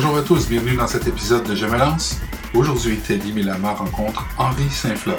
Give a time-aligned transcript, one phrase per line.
[0.00, 2.20] Bonjour à tous, bienvenue dans cet épisode de Je me lance.
[2.54, 5.18] Aujourd'hui, Teddy Milama rencontre Henri Saint-Fleur.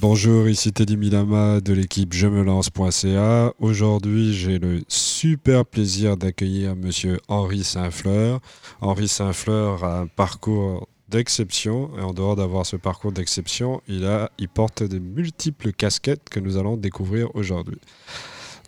[0.00, 3.52] Bonjour, ici Teddy Milama de l'équipe je me lance.ca.
[3.60, 8.40] Aujourd'hui, j'ai le super plaisir d'accueillir monsieur Henri Saint-Fleur.
[8.80, 14.48] Henri Saint-Fleur a un parcours d'exception et en dehors d'avoir ce parcours d'exception, il, il
[14.48, 17.78] porte de multiples casquettes que nous allons découvrir aujourd'hui.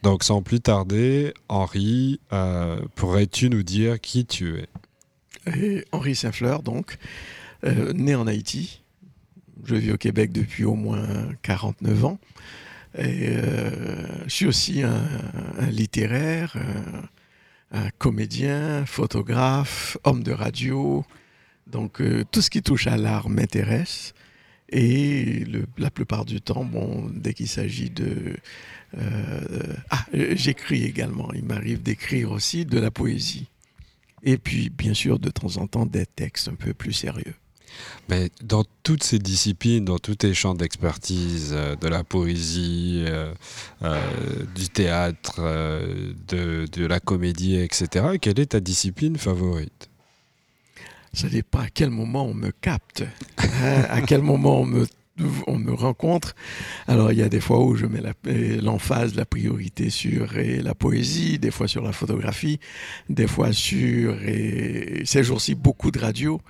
[0.02, 5.84] Donc sans plus tarder, Henri, euh, pourrais-tu nous dire qui tu es?
[5.92, 6.98] Henri Saint-Fleur, donc,
[7.64, 8.82] euh, né en Haïti,
[9.64, 11.06] je vis au Québec depuis au moins
[11.42, 12.18] 49 ans.
[12.96, 15.02] Et euh, je suis aussi un,
[15.70, 16.56] littéraire,
[17.72, 21.04] un, comédien, photographe, homme de radio.
[21.70, 24.14] Donc euh, tout ce qui touche à l'art m'intéresse.
[24.70, 25.46] Et
[25.78, 28.36] la plupart du temps, bon, dès qu'il s'agit de...
[28.98, 31.32] Euh, ah, j'écris également.
[31.32, 33.48] Il m'arrive d'écrire aussi de la poésie.
[34.22, 37.34] Et puis, bien sûr, de temps en temps, des textes un peu plus sérieux.
[38.08, 43.32] Mais dans toutes ces disciplines, dans tous tes champs d'expertise, euh, de la poésie, euh,
[43.82, 44.00] euh,
[44.54, 45.40] du théâtre,
[46.28, 49.87] de, la comédie, etc., quelle est ta discipline favorite?
[51.18, 53.02] Ça dépend à quel moment on me capte,
[53.38, 54.86] hein, à quel moment on me
[55.48, 56.36] on me rencontre.
[56.86, 58.00] Alors, il y a des fois où je mets
[58.62, 62.60] l'emphase, la, priorité sur la poésie, des fois sur la photographie,
[63.08, 66.40] des fois sur, et ces jours-ci, beaucoup de radio.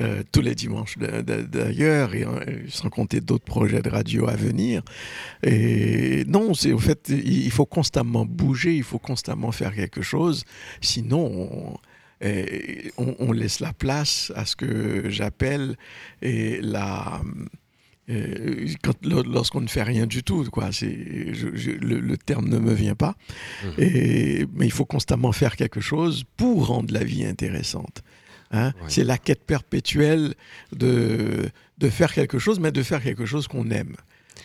[0.00, 4.82] Euh, tous les dimanches d'ailleurs, euh, sans compter d'autres projets de radio à venir.
[5.44, 10.44] Et non, c'est au fait, il faut constamment bouger, il faut constamment faire quelque chose,
[10.80, 11.76] sinon on,
[13.32, 15.76] laisse la place à ce que j'appelle
[16.22, 17.20] la
[18.08, 18.68] euh,
[19.02, 20.70] lorsqu'on ne fait rien du tout, quoi.
[20.70, 23.16] C'est, le, terme ne me vient pas.
[23.64, 23.68] Mmh.
[23.78, 28.02] Et, mais il faut constamment faire quelque chose pour rendre la vie intéressante.
[28.52, 28.72] Hein.
[28.86, 30.34] C'est la quête perpétuelle
[30.72, 33.96] de, de faire quelque chose, mais de faire quelque chose qu'on aime.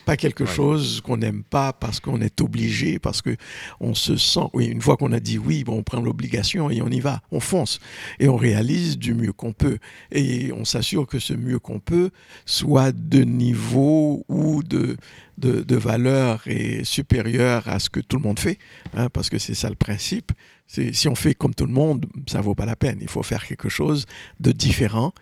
[0.04, 3.36] Pas quelque chose qu'on n'aime pas parce qu'on est obligé, parce que
[3.80, 4.48] on se sent.
[4.52, 7.20] Oui, une fois qu'on a dit oui, bon, on prend l'obligation et on y va,
[7.30, 7.78] on fonce
[8.18, 9.78] et on réalise du mieux qu'on peut
[10.10, 12.10] et on s'assure que ce mieux qu'on peut
[12.46, 14.96] soit de niveau ou de
[15.38, 18.58] de, de valeur et supérieur à ce que tout le monde fait,
[18.94, 20.32] hein, parce que c'est ça le principe.
[20.66, 22.98] Si on fait comme tout le monde, ça vaut pas la peine.
[23.02, 24.06] Il faut faire quelque chose
[24.40, 25.12] de différent,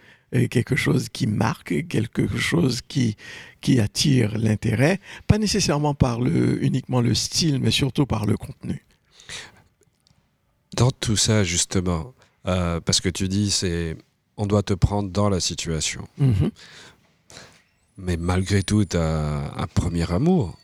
[0.50, 3.16] quelque chose qui marque, quelque chose qui,
[3.60, 8.84] qui attire l'intérêt, pas nécessairement par le, uniquement le style, mais surtout par le contenu.
[10.76, 12.14] Dans tout ça, justement,
[12.46, 13.96] euh, parce que tu dis, c'est
[14.36, 16.08] on doit te prendre dans la situation.
[16.18, 16.50] Mm-hmm.
[17.98, 20.56] Mais malgré tout, tu as un premier amour.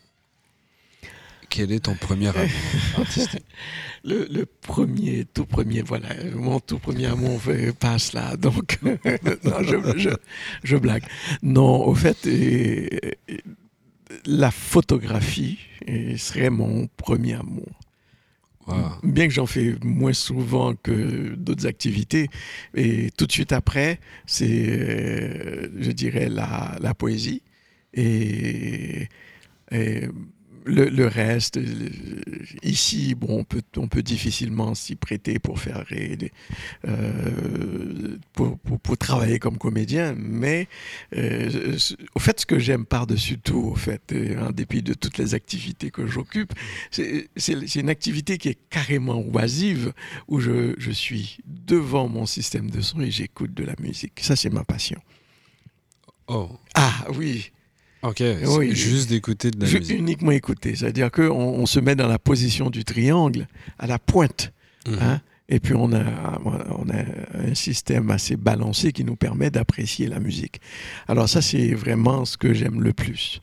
[1.49, 2.49] Quel est ton premier amour
[2.97, 3.45] artistique
[4.03, 7.41] le, premier, tout premier, voilà, mon tout premier amour
[7.79, 10.09] passe là, donc non, je,
[10.63, 11.03] je, blague.
[11.41, 12.27] Non, au fait,
[14.25, 15.59] la photographie
[16.17, 17.67] serait mon premier amour.
[19.03, 22.29] Bien que j'en fais moins souvent que d'autres activités,
[22.73, 27.43] et tout de suite après, c'est, euh, je dirais, la, la poésie.
[27.93, 29.07] Et,
[29.71, 30.07] et
[30.67, 31.89] le, reste, euh,
[32.63, 35.83] ici, bon, on peut, on peut difficilement s'y prêter pour faire
[36.87, 40.67] euh, pour, pour, travailler comme comédien, mais
[41.15, 41.77] euh,
[42.15, 45.91] au fait, ce que j'aime par-dessus tout, au fait, en dépit de toutes les activités
[45.91, 46.53] que j'occupe,
[46.91, 47.29] c'est
[47.75, 49.93] une activité qui est carrément oisive,
[50.27, 54.19] où je, je suis devant mon système de son et j'écoute de la musique.
[54.21, 54.99] Ça, c'est ma passion.
[56.27, 56.49] Oh.
[56.75, 57.51] Ah oui,
[58.03, 58.23] Ok,
[58.71, 59.97] juste d'écouter de la musique.
[59.97, 63.47] Uniquement écouter, c'est-à-dire qu'on on se met dans la position du triangle,
[63.79, 64.53] à la pointe.
[64.87, 64.97] Mhm.
[65.01, 70.07] Hein, et puis on a, on a un système assez balancé qui nous permet d'apprécier
[70.07, 70.59] la musique.
[71.07, 73.41] Alors ça, c'est vraiment ce que j'aime le plus.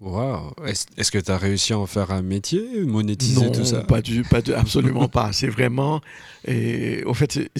[0.00, 0.54] Wow.
[0.64, 3.82] Est-ce que tu as réussi à en faire un métier, monétiser tout ça?
[3.82, 5.32] pas du, pas absolument pas.
[5.38, 6.00] C'est vraiment,
[6.46, 7.50] et, au fait,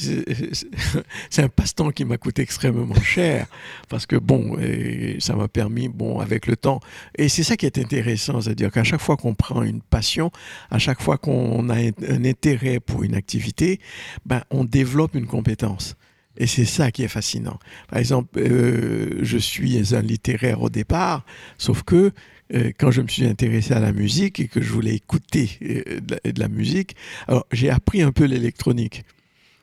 [1.30, 3.46] c'est un passe-temps qui m'a coûté extrêmement cher
[3.88, 6.78] parce que bon, et ça m'a permis, bon, avec le temps,
[7.16, 10.30] et c'est ça qui est intéressant, c'est-à-dire qu'à chaque fois qu'on prend une passion,
[10.70, 13.80] à chaque fois qu'on a un intérêt pour une activité,
[14.26, 15.96] ben, on développe une compétence.
[16.38, 17.58] Et c'est ça qui est fascinant.
[17.88, 21.26] Par exemple, euh, je suis un littéraire au départ,
[21.58, 22.12] sauf que
[22.54, 26.00] euh, quand je me suis intéressé à la musique et que je voulais écouter euh,
[26.00, 26.96] de, la, musique,
[27.26, 29.04] alors j'ai appris un peu l'électronique.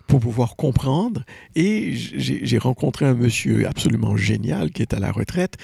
[0.08, 1.24] pour pouvoir comprendre.
[1.56, 5.56] Et j'ai rencontré un monsieur absolument génial qui est à la retraite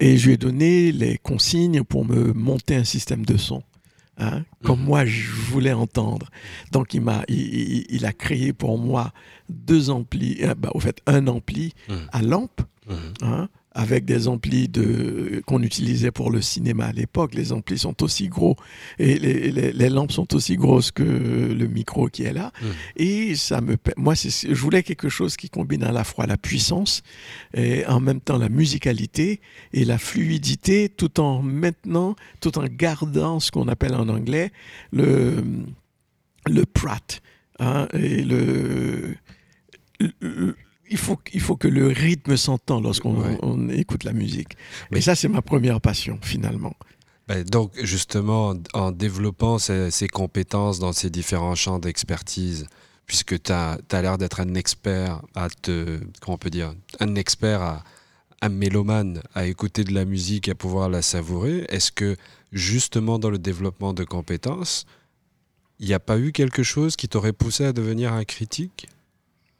[0.00, 3.64] et je lui ai donné les consignes pour me monter un système de son.
[4.20, 4.86] Hein, comme mhm.
[4.86, 6.28] moi je voulais entendre.
[6.72, 9.12] Donc il m'a, il, a créé pour moi
[9.48, 12.08] deux amplis, euh, bah, au fait un ampli mhm.
[12.10, 12.96] à lampe, mhm.
[13.22, 13.48] hein,
[13.78, 17.34] avec des amplis de, qu'on utilisait pour le cinéma à l'époque.
[17.34, 18.56] Les amplis sont aussi gros
[18.98, 22.50] et les, lampes sont aussi grosses que le micro qui est là.
[22.60, 22.66] Mmh.
[22.96, 27.02] Et ça me, moi, je voulais quelque chose qui combine à la fois la puissance
[27.54, 29.40] et en même temps la musicalité
[29.72, 34.50] et la fluidité, tout en maintenant, tout en gardant ce qu'on appelle en anglais
[34.90, 35.44] le
[36.46, 36.98] le prat
[37.60, 39.14] hein, et le
[40.90, 44.56] il faut, il faut que le rythme s'entende lorsqu'on écoute la musique.
[44.90, 46.74] Mais ça, c'est ma première passion, finalement.
[47.28, 52.66] Ben, donc, justement, en développant ces, compétences dans ces différents champs d'expertise,
[53.06, 56.00] puisque tu as, l'air d'être un expert à te.
[56.20, 57.84] Comment on peut dire Un expert à.
[58.40, 62.16] Un mélomane à écouter de la musique et à pouvoir la savourer, est-ce que
[62.52, 64.86] justement dans le développement de compétences,
[65.80, 68.86] il n'y a pas eu quelque chose qui t'aurait poussé à devenir un critique?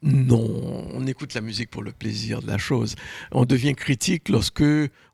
[0.03, 2.95] Non, on écoute la musique pour le plaisir de la chose.
[3.33, 4.63] On devient critique lorsque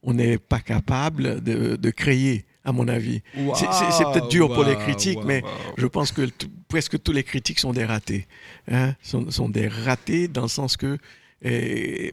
[0.03, 3.23] on n'est pas capable de, créer, à mon avis.
[3.55, 5.43] c'est peut-être dur pour les critiques, mais
[5.79, 6.29] je pense que
[6.69, 8.27] presque tous les critiques sont des ratés.
[8.71, 8.95] Hein?
[9.03, 10.99] Sont, sont, des ratés dans le sens que...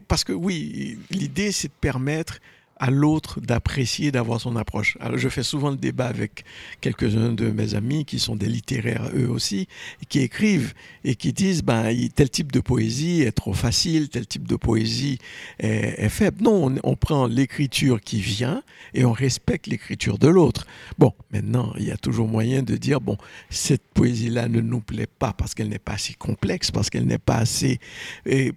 [0.08, 2.38] parce que oui, l'idée, c'est de permettre
[2.82, 4.98] à l'autre d'apprécier, d'avoir son approche.
[4.98, 6.44] Alors, je fais souvent le débat avec
[6.80, 9.68] quelques-uns de mes amis qui sont des littéraires eux aussi,
[10.08, 10.74] qui écrivent
[11.04, 15.18] et qui disent ben, tel type de poésie est trop facile, tel type de poésie
[15.60, 16.42] est, faible.
[16.42, 18.64] Non, on, prend l'écriture qui vient
[18.94, 20.66] et on respecte l'écriture de l'autre.
[20.98, 23.16] Bon, maintenant, il y a toujours moyen de dire bon,
[23.48, 27.18] cette poésie-là ne nous plaît pas parce qu'elle n'est pas assez complexe, parce qu'elle n'est
[27.18, 27.78] pas assez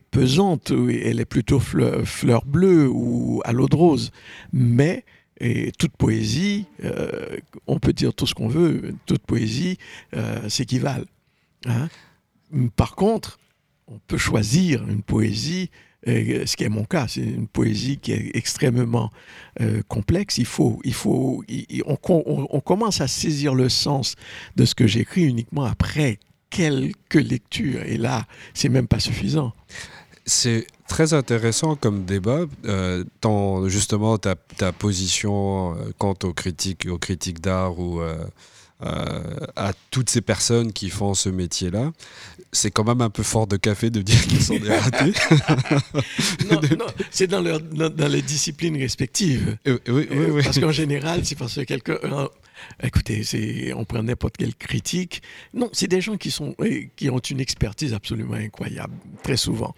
[0.10, 4.12] pesante, elle est plutôt fleur, fleur bleue ou à l'eau de rose.
[4.54, 5.04] Mais
[5.78, 9.78] toute poésie, euh, on peut dire tout ce qu'on veut, toute poésie
[10.16, 11.06] euh, s'équivalent.
[11.66, 11.90] Hein.
[12.76, 13.40] Par contre,
[13.88, 15.70] on peut choisir une poésie,
[16.06, 19.12] ce qui est mon cas, c'est une poésie qui est extrêmement
[19.60, 20.38] euh, complexe.
[20.38, 21.44] Il faut, il faut,
[21.86, 21.98] on,
[22.50, 24.16] on, commence à saisir le sens
[24.56, 26.20] de ce que j'écris uniquement après
[26.50, 29.54] quelques lectures, et là, c'est même pas suffisant.
[30.26, 33.04] C'est très intéressant comme débat, euh,
[33.68, 38.26] justement ta, ta position euh, quant aux critiques, aux critiques d'art ou euh,
[39.56, 41.92] à toutes ces personnes qui font ce métier-là.
[42.52, 45.14] C'est quand même un peu fort de café de dire qu'ils sont des ratés.
[46.52, 49.58] non, non c'est dans, les disciplines respectives.
[49.66, 50.44] Oui, oui, oui.
[50.44, 51.98] Parce qu'en général, c'est parce que quelqu'un
[52.82, 55.22] Écoutez, on prend n'importe quelle critique.
[55.54, 56.56] Non, c'est des gens qui, sont,
[56.96, 59.76] qui ont une expertise absolument incroyable, très souvent.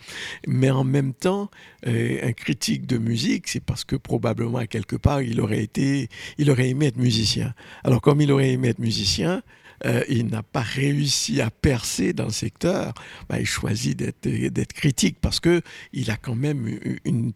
[0.47, 1.49] Mais en même temps,
[1.85, 6.49] euh, un critique de musique, c'est parce que probablement, quelque part, il aurait, été, il
[6.51, 7.53] aurait aimé être musicien.
[7.83, 9.43] Alors, comme il aurait aimé être musicien,
[9.85, 12.93] euh, il n'a pas réussi à percer dans le secteur,
[13.29, 17.31] bah, il choisit d'être critique parce qu'il a quand même une,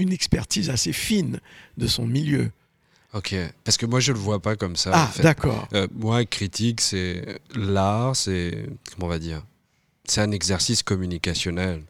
[0.00, 1.40] une expertise assez fine
[1.76, 2.50] de son milieu.
[3.12, 3.34] Ok,
[3.64, 4.92] parce que moi je le vois pas comme ça.
[4.94, 5.66] Ah, d'accord.
[5.74, 9.42] Euh, moi, critique, c'est l'art, c'est comment on va dire,
[10.04, 11.82] c'est un exercice communicationnel.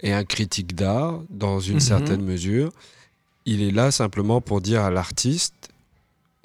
[0.00, 1.80] Et un critique d'art, dans une mhm.
[1.80, 2.70] certaine mesure,
[3.46, 5.54] il est là simplement pour dire à l'artiste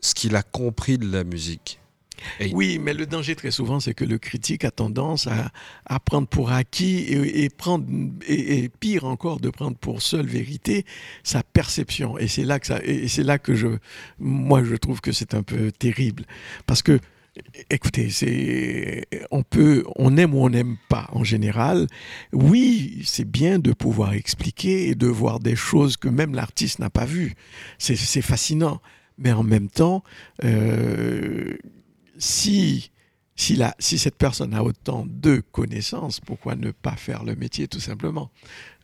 [0.01, 1.80] ce qu'il a compris de la musique.
[2.53, 6.51] Oui, mais le danger très souvent, c'est que le critique a tendance à, prendre pour
[6.51, 7.85] acquis et, prendre,
[8.27, 10.85] et, pire encore, de prendre pour seule vérité
[11.23, 12.17] sa perception.
[12.17, 13.67] Et c'est là que ça, et c'est là que je,
[14.19, 16.25] moi, je trouve que c'est un peu terrible,
[16.65, 16.99] parce que
[17.69, 21.87] Écoutez, c'est on peut, on aime ou on n'aime pas en général.
[22.33, 26.89] Oui, c'est bien de pouvoir expliquer et de voir des choses que même l'artiste n'a
[26.89, 27.35] pas vues.
[27.77, 28.81] C'est fascinant,
[29.17, 30.03] mais en même temps,
[30.43, 31.55] euh,
[32.21, 32.91] si,
[33.35, 37.67] si, la, si cette personne a autant de connaissances, pourquoi ne pas faire le métier
[37.67, 38.31] tout simplement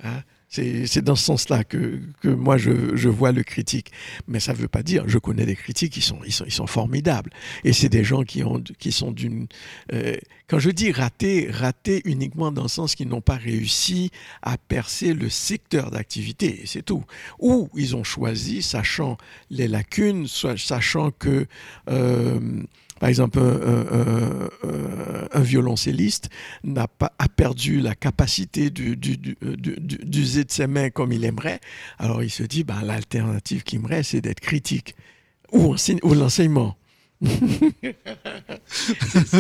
[0.04, 0.24] hein?
[0.50, 3.92] C'est dans ce sens-là que, que, moi je, je, vois le critique.
[4.28, 6.54] Mais ça ne veut pas dire, je connais des critiques qui sont, ils sont, ils
[6.54, 7.32] sont formidables.
[7.66, 9.48] Et c'est des gens qui, ont, qui sont d'une...
[9.92, 10.16] Euh,
[10.48, 14.10] quand je dis raté, raté uniquement dans le sens qu'ils n'ont pas réussi
[14.42, 17.04] à percer le secteur d'activité, c'est tout.
[17.40, 19.18] Ou ils ont choisi, sachant
[19.50, 21.46] les lacunes, sachant que...
[21.90, 22.64] Euh,
[23.00, 26.30] par exemple, un, violoncelliste
[26.64, 31.60] n'a pas a perdu la capacité d'user de ses mains comme il aimerait.
[32.00, 34.96] Alors il se dit, ben, l'alternative qui me reste, c'est d'être critique
[35.52, 35.76] ou
[36.14, 36.76] l'enseignement.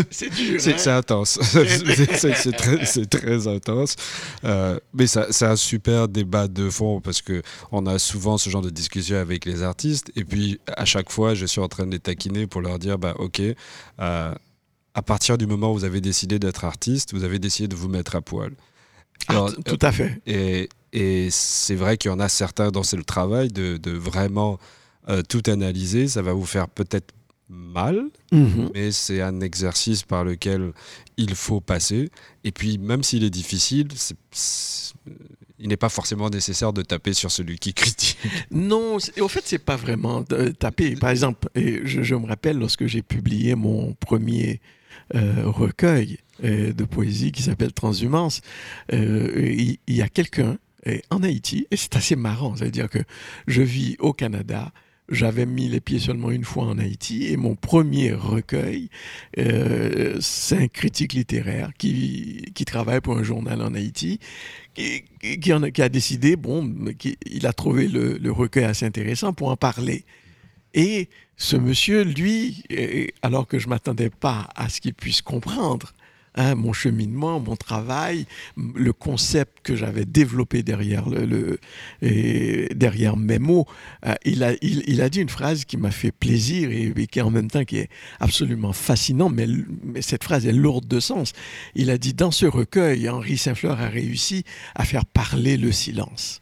[0.09, 0.59] c'est dur.
[0.59, 0.97] C'est hein?
[0.97, 1.39] intense.
[1.41, 3.95] c'est très, très, intense.
[4.43, 8.63] Euh, mais c'est un super débat de fond parce que on a souvent ce genre
[8.63, 10.11] de discussion avec les artistes.
[10.15, 12.97] Et puis, à chaque fois, je suis en train de les taquiner pour leur dire
[12.97, 13.55] bah, OK, euh,
[14.93, 17.89] à partir du moment où vous avez décidé d'être artiste, vous avez décidé de vous
[17.89, 18.53] mettre à poil.
[19.27, 20.19] Ah, tout à fait.
[20.25, 23.91] Et, et c'est vrai qu'il y en a certains dont c'est le travail de, de
[23.91, 24.57] vraiment
[25.09, 26.07] euh, tout analyser.
[26.07, 27.13] Ça va vous faire peut-être
[27.49, 28.71] mal, Mhm.
[28.73, 30.71] mais c'est un exercice par lequel
[31.17, 32.09] il faut passer.
[32.43, 33.87] Et puis, même s'il est difficile,
[35.59, 38.17] il n'est pas forcément nécessaire de taper sur celui qui critique.
[38.51, 40.95] Non, au fait, c'est pas vraiment de taper.
[40.95, 44.61] Par exemple, et je, je me rappelle lorsque j'ai publié mon premier
[45.15, 48.41] euh, recueil euh, de poésie qui s'appelle Transhumance,
[48.93, 50.57] euh, il, il y a quelqu'un
[51.09, 52.99] en Haïti, et c'est assez marrant, c'est-à-dire que
[53.45, 54.71] je vis au Canada.
[55.09, 58.89] J'avais mis les pieds seulement une fois en Haïti et mon premier recueil,
[59.37, 64.19] euh, c'est un critique littéraire qui, qui travaille pour un journal en Haïti
[64.75, 66.73] qui, a, décidé, bon,
[67.25, 70.05] il a trouvé le, le, recueil assez intéressant pour en parler.
[70.73, 72.63] Et ce monsieur, lui,
[73.21, 75.93] alors que je ne m'attendais pas à ce qu'il puisse comprendre
[76.37, 78.25] hein, mon cheminement, mon travail,
[78.55, 81.59] le concept que j'avais développé derrière, le,
[82.01, 83.65] derrière mes mots,
[84.05, 87.21] euh, il, a, il, a dit une phrase qui m'a fait plaisir et, et, qui
[87.21, 87.89] en même temps qui est
[88.19, 89.47] absolument fascinant, mais,
[89.83, 91.33] mais cette phrase est lourde de sens.
[91.75, 94.43] Il a dit, dans ce recueil, Henri Saint-Fleur a réussi
[94.75, 96.41] à faire parler le silence.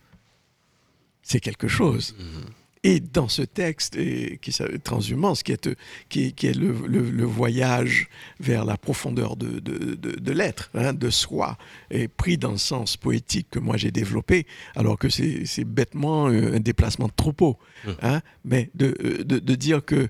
[1.21, 2.15] C'est quelque chose.
[2.19, 2.64] Mmh.
[2.85, 5.69] Et dans ce texte, et, qui Transhumance, qui est,
[6.07, 10.69] qui, qui est le, le, le, voyage vers la profondeur de, de, de, de l'être,
[10.75, 11.57] hein, de soi,
[11.89, 16.59] et pris dans le sens poétique que moi j'ai développé, alors que c'est bêtement un
[16.59, 17.57] déplacement de troupeau.
[18.03, 20.07] Hein, mais de, de, dire que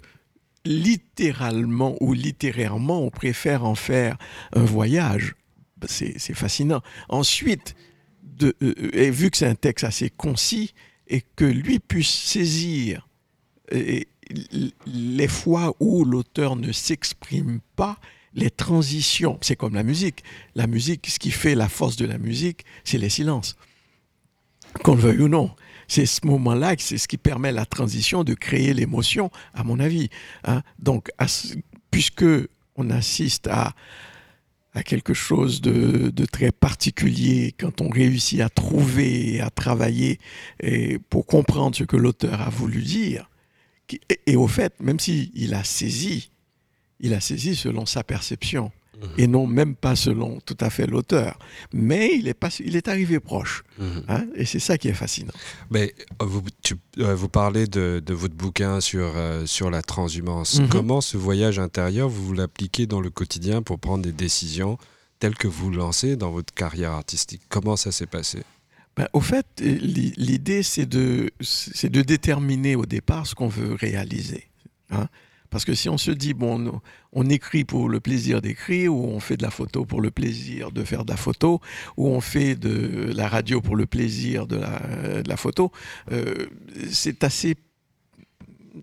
[0.65, 4.17] littéralement ou littérairement, on préfère en faire
[4.51, 5.36] un voyage,
[5.88, 6.82] c'est fascinant.
[7.08, 7.74] Ensuite,
[8.22, 8.53] de,
[8.91, 10.74] et vu que c'est un texte assez concis,
[11.08, 13.08] et que lui puisse saisir
[14.86, 17.98] les fois où l'auteur ne s'exprime pas,
[18.34, 19.38] les transitions.
[19.42, 20.24] C'est comme la musique.
[20.56, 23.56] La musique, ce qui fait la force de la musique, c'est les silences.
[24.84, 25.56] Qu'on le veuille ou non.
[25.88, 30.10] C'est ce moment-là, c'est ce qui permet la transition de créer l'émotion, à mon avis.
[30.44, 30.64] Hein?
[30.80, 31.10] Donc,
[31.92, 32.26] puisque
[32.76, 33.74] on assiste à,
[34.75, 40.20] à quelque chose de, très particulier quand on réussit à trouver et à travailler
[40.62, 43.29] et pour comprendre ce que l'auteur a voulu dire.
[44.10, 46.32] Et, et, au fait, même s'il il a saisi,
[47.00, 49.06] il a saisi selon sa perception mmh.
[49.18, 51.40] et non même pas selon tout à fait l'auteur.
[51.74, 53.64] Mais il est, pas, il est arrivé proche.
[53.78, 53.84] Mmh.
[54.08, 55.34] Hein, et c'est ça qui est fascinant.
[55.72, 60.60] Mais vous, tu, euh, vous parlez de, de, votre bouquin sur, euh, sur la transhumance.
[60.60, 60.70] Mmh.
[60.70, 64.78] Comment ce voyage intérieur, vous l'appliquez dans le quotidien pour prendre des décisions
[65.20, 67.42] telles que vous lancez dans votre carrière artistique?
[67.50, 68.44] Comment ça s'est passé?
[68.98, 74.46] Ben, au fait, l'idée, c'est de, de déterminer au départ ce qu'on veut réaliser.
[74.90, 75.08] Hein?
[75.56, 76.82] Parce que si on se dit, bon,
[77.14, 80.74] on, écrit pour le plaisir d'écrire, ou on fait de la photo pour le plaisir
[80.74, 81.62] de faire de la photo,
[81.96, 85.72] ou on fait de la radio pour le plaisir de la, photo,
[86.12, 86.48] euh,
[86.92, 87.56] c'est assez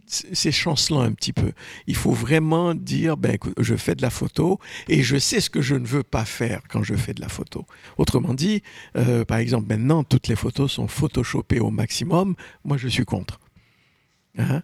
[0.07, 1.53] c'est chancelant un petit peu.
[1.87, 5.61] Il faut vraiment dire, ben, je fais de la photo et je sais ce que
[5.61, 7.67] je ne veux pas faire quand je fais de la photo.
[7.99, 8.63] Autrement dit,
[8.97, 12.35] euh, par exemple, maintenant, toutes les photos sont photoshopées au maximum.
[12.65, 13.41] Moi, je suis contre.
[14.39, 14.63] Hein?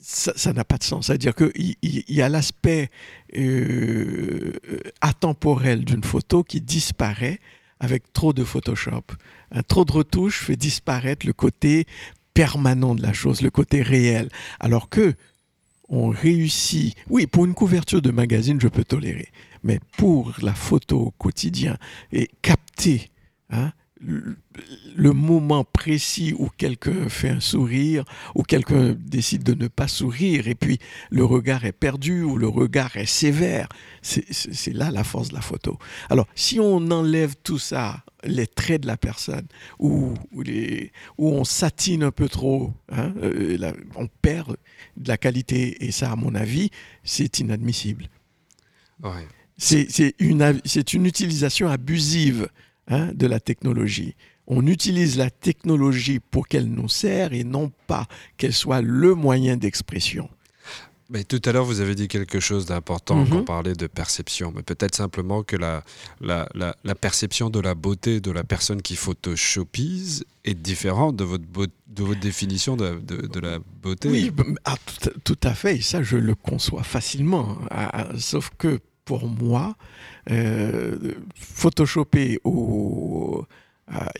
[0.00, 1.06] Ça n'a pas de sens.
[1.06, 2.90] C'est-à-dire qu'il y, y, a l'aspect
[3.36, 4.52] euh,
[5.00, 7.40] atemporel d'une photo qui disparaît
[7.78, 9.04] avec trop de Photoshop.
[9.50, 11.86] Un trop de retouches fait disparaître le côté
[12.34, 14.28] permanent de la chose, le côté réel.
[14.60, 15.14] Alors que
[15.90, 16.96] on réussit.
[17.08, 19.28] Oui, pour une couverture de magazine, je peux tolérer.
[19.64, 21.76] Mais pour la photo au quotidien
[22.12, 23.10] et capter
[23.50, 28.04] hein, le moment précis où quelqu'un fait un sourire,
[28.34, 30.78] où quelqu'un décide de ne pas sourire, et puis
[31.10, 33.68] le regard est perdu ou le regard est sévère,
[34.00, 35.78] c'est là la force de la photo.
[36.08, 39.46] Alors, si on enlève tout ça, les traits de la personne,
[39.78, 44.56] ou, ou, les, où on satine un peu trop, hein, euh, la, on perd
[44.96, 46.70] de la qualité, et ça, à mon avis,
[47.04, 48.08] c'est inadmissible.
[49.02, 49.26] Ouais.
[49.56, 50.58] C'est une,
[50.94, 52.48] une utilisation abusive
[52.92, 54.16] Hein, de la technologie.
[54.48, 59.56] On utilise la technologie pour qu'elle nous sert et non pas qu'elle soit le moyen
[59.56, 60.28] d'expression.
[61.08, 63.40] Mais tout à l'heure, vous avez dit quelque chose d'important quand Mhm.
[63.42, 64.52] on parlait de perception.
[64.54, 65.84] Mais peut-être simplement que la,
[66.20, 71.24] la, la, la perception de la beauté de la personne qui photoshopise est différente de
[71.24, 71.44] votre,
[71.88, 74.08] de votre définition de, de, de la beauté.
[74.08, 74.32] Oui,
[74.64, 77.56] ah, tout, tout à fait, et ça je le conçois facilement.
[77.70, 78.80] Ah, ah, sauf que
[79.10, 79.74] pour moi,
[80.30, 80.96] euh,
[82.44, 83.44] au...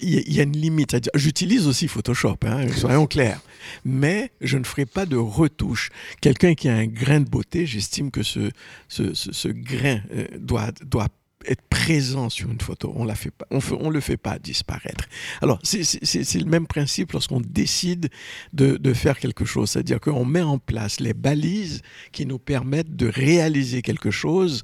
[0.02, 0.96] Il y, a- il y a une limite.
[1.14, 3.40] J'utilise aussi Photoshop, hein, soyons clairs.
[3.84, 5.90] Mais je ne ferai pas de retouche.
[6.20, 8.50] Quelqu'un qui a un grain de beauté, j'estime que ce,
[8.88, 11.06] ce, ce- ce grain euh, doit, doit
[11.46, 12.92] être présent sur une photo.
[12.94, 15.04] On ne le fait pas disparaître.
[15.40, 18.10] Alors, c'est- le même principe lorsqu'on décide
[18.52, 19.70] de, faire quelque chose.
[19.70, 21.82] C'est-à-dire qu'on met en place les balises
[22.12, 24.62] qui nous permettent de réaliser quelque chose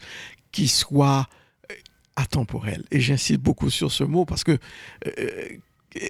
[0.52, 1.26] qui soit
[1.70, 1.74] euh,
[2.16, 2.84] atemporel.
[2.90, 4.58] Et j'insiste beaucoup sur ce mot parce que
[5.06, 5.48] euh,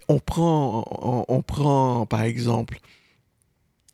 [0.09, 0.85] on, prend,
[1.29, 2.79] on prend, par exemple,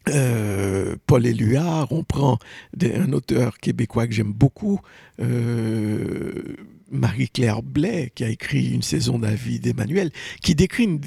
[0.08, 2.38] euh, Paul Éluard, on prend
[2.82, 4.80] un auteur québécois que j'aime beaucoup,
[5.20, 6.56] euh,
[6.90, 10.10] Marie-Claire Blais, qui a écrit Une saison de la vie d'Emmanuel,
[10.42, 11.00] qui décrit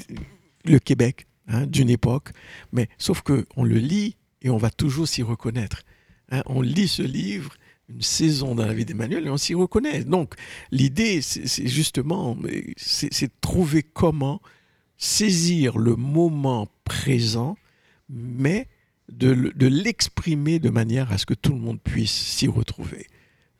[0.64, 2.30] le Québec hein, d'une époque,
[2.72, 5.82] mais sauf que on le lit et on va toujours s'y reconnaître.
[6.30, 6.42] hein.
[6.46, 7.54] on lit ce livre,
[7.88, 10.04] Une saison dans la vie d'Emmanuel, et on s'y reconnaît.
[10.04, 10.34] Donc
[10.72, 12.36] l'idée, c'est justement,
[12.76, 14.40] c'est trouver comment
[14.98, 17.56] saisir le moment présent,
[18.08, 18.66] mais
[19.12, 23.06] de, le- de l'exprimer de manière à ce que tout le monde puisse s'y retrouver.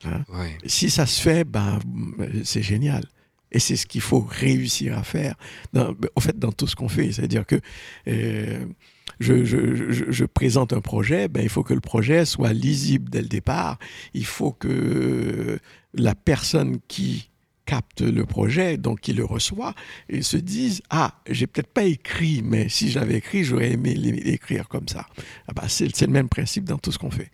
[0.04, 0.24] hein.
[0.32, 0.56] Ouais.
[0.66, 1.78] Si ça se fait, ben,
[2.44, 3.04] c'est génial.
[3.52, 5.36] Et c'est ce qu'il faut réussir à faire,
[5.72, 7.12] dans, en fait, dans tout ce qu'on fait.
[7.12, 7.56] C'est-à-dire que
[8.08, 8.66] euh,
[9.20, 13.08] je, je- je- je présente un projet, ben, il faut que le projet soit lisible
[13.08, 13.78] dès le départ.
[14.14, 15.58] Il faut que
[15.94, 17.30] la personne qui
[17.66, 19.74] capte le projet, donc qui le reçoit,
[20.08, 24.68] et se dise ah j'ai peut-être pas écrit, mais si j'avais écrit, j'aurais aimé l'écrire
[24.68, 25.04] comme ça.
[25.48, 27.30] Ah ben, c'est le même principe dans tout ce qu'on fait.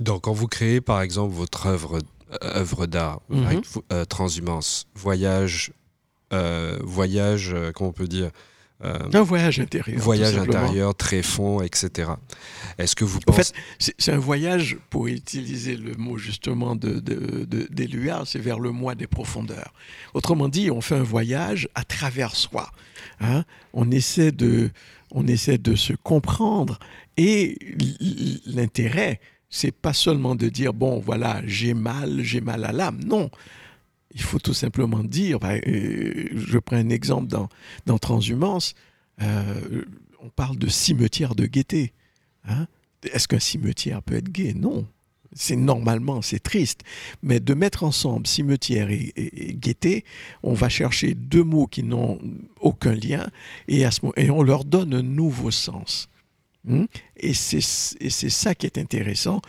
[0.00, 3.60] Donc, quand vous créez, par exemple, votre œuvre, euh, œuvre d'art, Mhm.
[3.92, 5.72] euh, transhumance, voyage,
[6.32, 8.30] euh, voyage, euh, comment on peut dire,
[8.84, 10.00] euh, Un voyage intérieur.
[10.00, 12.10] voyage intérieur, tréfonds, etc.
[12.78, 13.52] Est-ce que vous En pensez...
[13.78, 17.46] fait, c'est un voyage, pour utiliser le mot justement de, de,
[18.24, 19.72] c'est vers le moi des profondeurs.
[20.14, 22.70] Autrement dit, on fait un voyage à travers soi.
[23.20, 23.44] hein.
[23.72, 24.70] On, essaie de,
[25.10, 26.78] on essaie de se comprendre
[27.16, 27.58] et
[28.46, 33.00] l'intérêt, c'est pas seulement de dire, bon, voilà, j'ai mal, j'ai mal à l'âme.
[33.04, 33.30] Non.
[34.14, 37.48] Il faut tout simplement dire, euh, je prends un exemple dans,
[37.86, 38.74] dans Transhumance,
[39.22, 39.84] euh,
[40.20, 41.92] on parle de cimetière de gaieté.
[42.46, 42.66] Hein?
[43.10, 44.54] Est-ce qu'un cimetière peut être gai?
[44.54, 44.86] Non.
[45.34, 46.82] C'est normalement, c'est triste.
[47.22, 50.04] Mais de mettre ensemble cimetière et, et- et gaieté,
[50.42, 52.18] on va chercher deux mots qui n'ont
[52.60, 53.26] aucun lien
[53.66, 53.84] et,
[54.30, 56.08] on leur donne un nouveau sens.
[56.64, 56.84] Hmm?
[57.16, 59.40] Et c'est ça qui est intéressant,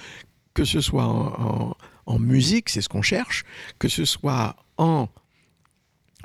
[0.53, 3.43] que ce soit en- en musique, c'est ce qu'on cherche,
[3.79, 5.07] que ce soit en,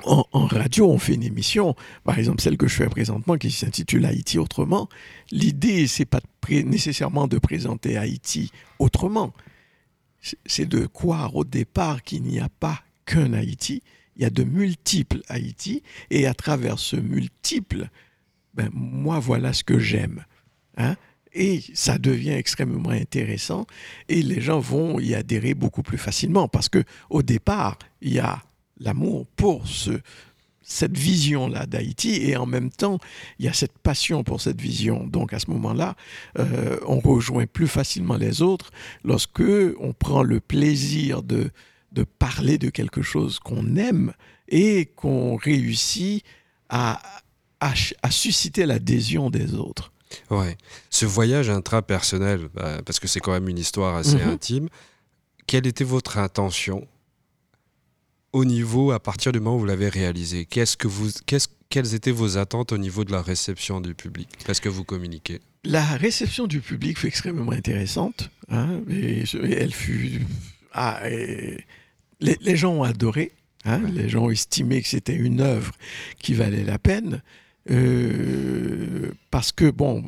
[0.05, 4.05] en, radio, on fait une émission, par exemple celle que je fais présentement qui s'intitule
[4.05, 4.87] Haïti autrement.
[5.31, 9.33] L'idée, c'est pas nécessairement de présenter Haïti autrement.
[10.21, 13.83] C'est- C'est de croire au départ qu'il n'y a pas qu'un Haïti,
[14.15, 17.89] il y a de multiples Haïti, et à travers ce multiple,
[18.53, 20.25] ben, moi, voilà ce que j'aime.
[20.77, 20.95] Hein?
[21.33, 23.67] Et ça devient extrêmement intéressant,
[24.07, 28.19] et les gens vont y adhérer beaucoup plus facilement, parce que au départ, il y
[28.19, 28.41] a
[28.79, 29.99] l'amour pour ce,
[30.69, 32.99] cette vision-là d'Haïti et en même temps,
[33.39, 35.05] il y a cette passion pour cette vision.
[35.05, 35.95] Donc à ce moment-là,
[36.37, 38.71] euh, on rejoint plus facilement les autres
[39.03, 39.41] lorsque
[39.79, 41.49] on prend le plaisir de,
[41.91, 44.13] de parler de quelque chose qu'on aime
[44.47, 46.23] et qu'on réussit
[46.69, 47.01] à,
[47.59, 49.91] à, à susciter l'adhésion des autres.
[50.29, 50.57] Ouais.
[50.89, 54.29] Ce voyage intrapersonnel, bah, parce que c'est quand même une histoire assez Mhm.
[54.29, 54.69] intime,
[55.47, 56.87] quelle était votre intention
[58.33, 60.45] au niveau, à partir du moment où vous l'avez réalisé?
[60.45, 64.27] Qu'est-ce que vous, qu'est-ce, Quelles étaient vos attentes au niveau de la réception du public?
[64.47, 65.39] Parce que vous communiquez.
[65.63, 68.29] La réception du public fut extrêmement intéressante.
[68.49, 70.21] hein, et, et elle fut.
[70.73, 71.63] ah, et
[72.21, 73.31] les, les gens ont adoré.
[73.65, 73.91] hein, Ouais.
[73.91, 75.73] Les gens ont estimé que c'était une œuvre
[76.19, 77.21] qui valait la peine.
[77.69, 80.03] Euh, parce que, bon,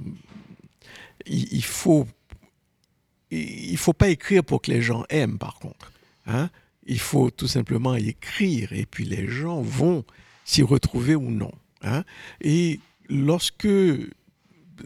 [1.26, 2.08] il, faut.
[3.30, 5.92] Il faut pas écrire pour que les gens aiment, par contre.
[6.26, 6.50] hein.
[6.88, 10.04] Il faut tout simplement écrire et puis les gens vont
[10.46, 11.52] s'y retrouver ou non.
[11.84, 12.04] hein.
[12.42, 13.68] Et lorsque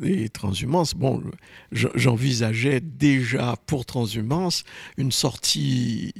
[0.01, 1.23] les transhumances, bon,
[1.71, 4.65] je- j'envisageais déjà pour transhumance
[4.97, 6.13] une sortie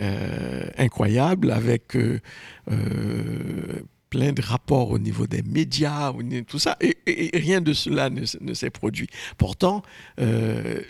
[0.00, 2.20] euh, incroyable avec euh,
[4.12, 6.12] plein de rapports au niveau des médias,
[6.46, 9.08] tout ça, et, rien de cela ne s'est produit.
[9.38, 9.80] Pourtant,
[10.20, 10.82] euh,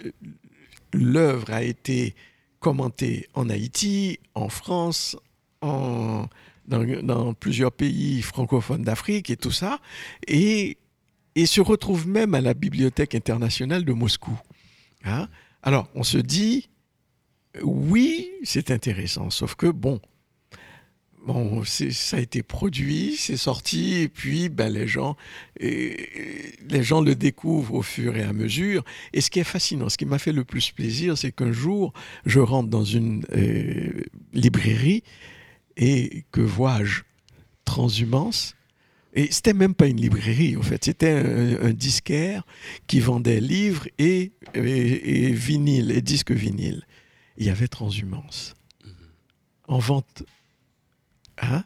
[0.93, 2.17] l'œuvre a été
[2.59, 5.17] commentée en Haïti, en France,
[5.61, 6.27] en,
[6.67, 9.79] dans, plusieurs pays francophones d'Afrique et tout ça,
[10.27, 10.79] et,
[11.37, 14.37] et se retrouve même à la Bibliothèque internationale de Moscou.
[15.05, 15.29] Hein.
[15.63, 16.71] Alors, on se dit,
[17.63, 20.01] oui, c'est intéressant, sauf que, bon,
[21.27, 25.17] bon, ça a été produit, c'est sorti, et puis ben, les, gens,
[25.59, 28.85] et, les gens le découvrent au fur et à mesure.
[29.13, 31.93] Et ce qui est fascinant, ce qui m'a fait le plus plaisir, c'est qu'un jour,
[32.27, 35.03] je rentre dans une euh, librairie
[35.77, 37.03] et que vois-je?
[37.65, 38.57] Transhumance.
[39.15, 42.45] Et c'était même pas une librairie, en fait, c'était un, disquaire
[42.87, 46.87] qui vendait livres et, et, et vinyles, et disques vinyles.
[47.37, 48.55] Il y avait Transhumance.
[49.69, 50.25] En vente
[51.42, 51.64] Hein?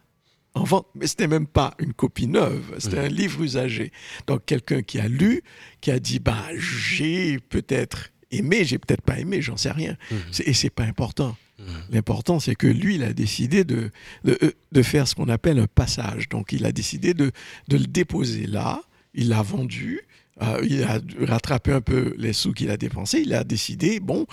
[0.54, 3.92] en vente, mais c'était même pas une copie neuve, c'était un livre usagé.
[4.26, 5.42] Donc quelqu'un qui a lu,
[5.82, 9.96] qui a dit bah j'ai peut-être aimé, j'ai peut-être pas aimé, j'en sais rien.
[10.10, 10.18] Mhm.
[10.46, 11.36] Et c'est pas important.
[11.58, 11.66] Mhm.
[11.90, 13.90] L'important, c'est que lui, il a décidé de,
[14.24, 16.28] de, euh, de faire ce qu'on appelle un passage.
[16.28, 17.32] Donc, il a décidé de,
[17.68, 18.82] de le déposer là,
[19.14, 20.00] il l'a vendu,
[20.42, 24.26] euh, il a rattrapé un peu les sous qu'il a dépensés, il a décidé, bon,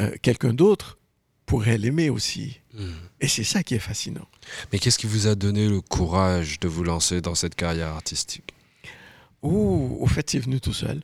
[0.00, 0.98] euh, quelqu'un d'autre
[1.52, 2.60] pourrait l'aimer aussi.
[2.72, 2.92] Hmm.
[3.20, 4.26] Et c'est ça qui est fascinant.
[4.72, 8.54] Mais qu'est-ce qui vous a donné le courage de vous lancer dans cette carrière artistique?
[9.42, 11.02] Oh, au fait, c'est venu tout seul.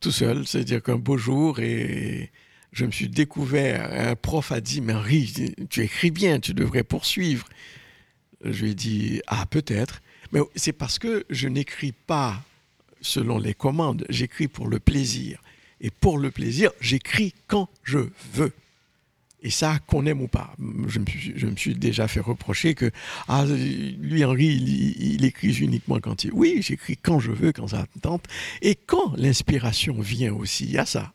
[0.00, 2.30] Tout seul, c'est-à-dire qu'un beau jour, et
[2.72, 5.32] je me suis découvert, un prof a dit, mais Henri,
[5.70, 7.48] tu écris bien, tu devrais poursuivre.
[8.44, 12.42] Je lui ai dit, ah peut-être, mais c'est parce que je n'écris pas
[13.00, 15.42] selon les commandes, j'écris pour le plaisir.
[15.80, 18.52] Et pour le plaisir, j'écris quand je veux.
[19.44, 20.54] Et ça, qu'on aime ou pas.
[20.86, 22.90] Je me, suis, je me suis déjà fait reprocher que,
[23.26, 26.32] ah, lui, Henri, il, écrit uniquement quand il.
[26.32, 28.24] Oui, j'écris quand je veux, quand ça tente.
[28.60, 31.12] Et quand l'inspiration vient aussi, il y a ça.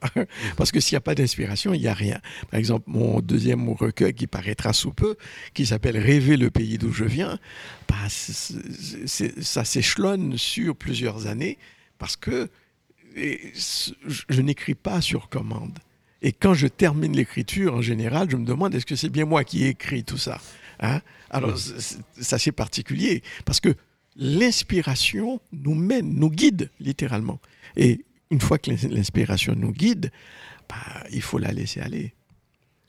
[0.57, 2.19] Parce que s'il n'y a pas d'inspiration, il n'y a rien.
[2.51, 5.15] Par exemple, mon deuxième recueil qui paraîtra sous peu,
[5.53, 7.39] qui s'appelle Rêver le pays d'où je viens,
[7.87, 11.57] bah, ça s'échelonne sur plusieurs années
[11.97, 12.49] parce que
[13.15, 15.79] je n'écris pas sur commande.
[16.21, 19.43] Et quand je termine l'écriture, en général, je me demande est-ce que c'est bien moi
[19.43, 20.39] qui ai écrit tout ça
[20.80, 21.01] hein?
[21.30, 23.75] Alors, ça c'est particulier, parce que
[24.15, 27.39] l'inspiration nous mène, nous guide littéralement.
[27.75, 30.12] Et une fois que l'inspiration nous guide,
[30.69, 32.13] bah, il faut la laisser aller.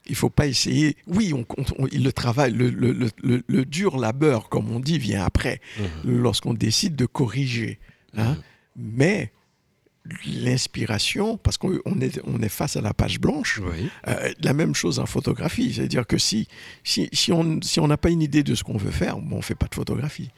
[0.07, 0.97] Il ne faut pas essayer.
[1.05, 1.45] Oui, on,
[1.85, 5.83] le travail, le, le, le, dur labeur, comme on dit, vient après, mmh.
[6.05, 7.79] lorsqu'on décide de corriger.
[8.17, 8.31] Hein?
[8.31, 8.37] Mmh.
[8.75, 9.31] Mais
[10.25, 13.61] l'inspiration, parce qu'on est, on est face à la page blanche,
[14.07, 15.73] euh, la même chose en photographie.
[15.73, 16.47] C'est-à-dire que si,
[16.83, 19.41] si, si on si n'a pas une idée de ce qu'on veut faire, on ne
[19.41, 20.29] fait pas de photographie.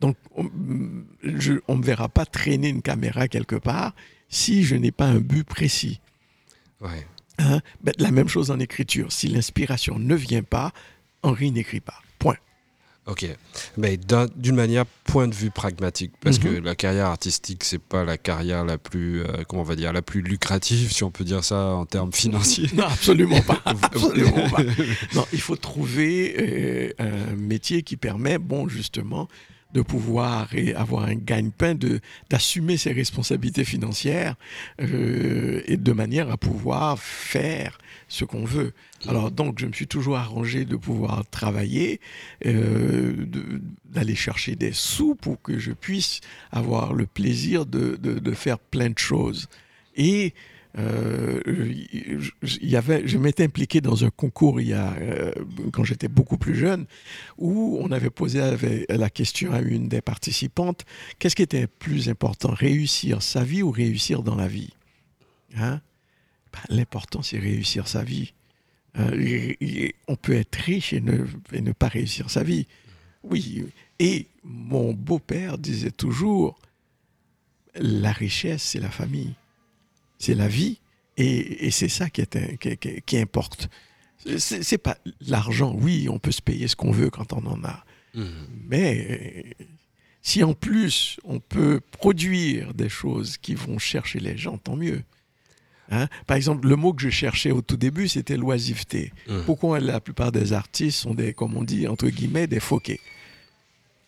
[0.00, 3.94] Donc, on ne me verra pas traîner une caméra quelque part
[4.28, 6.00] si je n'ai pas un but précis.
[7.38, 7.60] Hein?
[7.82, 9.12] Ben, la même chose en écriture.
[9.12, 10.72] Si l'inspiration ne vient pas,
[11.22, 12.00] Henri n'écrit pas.
[13.06, 13.24] Ok,
[13.76, 13.96] mais
[14.36, 16.64] d'une manière point de vue pragmatique, parce que mhm.
[16.64, 20.02] la carrière artistique, c'est pas la carrière la plus, euh, comment on va dire, la
[20.02, 22.68] plus lucrative, si on peut dire ça en termes financiers.
[22.74, 24.62] non, absolument pas, absolument pas.
[25.14, 29.28] Non, il faut trouver euh, un métier qui permet, bon, justement,
[29.72, 34.34] de pouvoir et avoir un gagne-pain, de, d'assumer ses responsabilités financières
[34.80, 38.72] euh, et de manière à pouvoir faire ce qu'on veut.
[39.08, 42.00] Alors donc, je me suis toujours arrangé de pouvoir travailler,
[42.44, 43.26] euh,
[43.84, 48.90] d'aller chercher des sous pour que je puisse avoir le plaisir de, de, faire plein
[48.90, 49.48] de choses.
[49.96, 50.34] Et
[50.78, 51.40] euh,
[52.60, 55.32] y avait, je m'étais impliqué dans un concours il y a, euh,
[55.72, 56.84] quand j'étais beaucoup plus jeune,
[57.38, 58.42] où on avait posé
[58.90, 60.84] la question à une des participantes
[61.18, 64.74] qu'est-ce qui était plus important, réussir sa vie ou réussir dans la vie
[65.56, 65.80] hein?
[66.68, 68.32] L'important, c'est réussir sa vie.
[68.98, 69.52] Euh,
[70.08, 72.66] on peut être riche et ne, et ne, pas réussir sa vie.
[73.22, 73.64] Oui.
[73.98, 76.58] Et mon beau-père disait toujours,
[77.74, 79.34] la richesse, c'est la famille,
[80.18, 80.80] c'est la vie,
[81.18, 83.68] et, c'est ça qui, est, qui, importe.
[84.38, 87.84] C'est pas l'argent, oui, on peut se payer ce qu'on veut quand on en a.
[88.14, 88.24] Mmh.
[88.68, 89.56] Mais
[90.20, 95.02] si en plus on peut produire des choses qui vont chercher les gens, tant mieux.
[95.90, 96.08] Hein?
[96.26, 99.12] Par exemple, le mot que je cherchais au tout début, c'était l'oisiveté.
[99.28, 99.44] Hum.
[99.44, 103.00] Pourquoi la plupart des artistes sont des, comme on dit, entre guillemets, des foquets?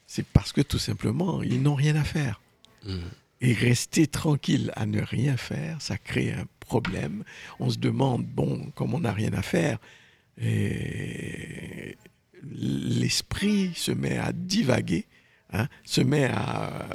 [0.07, 2.41] C'est parce que tout simplement, ils n'ont rien à faire.
[2.87, 3.01] Hum.
[3.41, 7.23] Et rester tranquille à ne rien faire, ça crée un problème.
[7.61, 9.79] On se demande, bon, comme on n'a rien à faire,
[12.43, 15.07] l'esprit se met à divaguer,
[15.53, 16.89] hein, se met à,